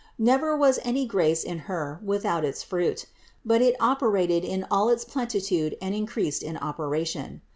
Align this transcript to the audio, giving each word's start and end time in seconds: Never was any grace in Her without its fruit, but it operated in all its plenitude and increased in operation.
Never 0.17 0.57
was 0.57 0.79
any 0.81 1.05
grace 1.05 1.43
in 1.43 1.59
Her 1.69 1.99
without 2.03 2.43
its 2.43 2.63
fruit, 2.63 3.05
but 3.45 3.61
it 3.61 3.75
operated 3.79 4.43
in 4.43 4.65
all 4.71 4.89
its 4.89 5.05
plenitude 5.05 5.77
and 5.79 5.93
increased 5.93 6.41
in 6.41 6.57
operation. 6.57 7.43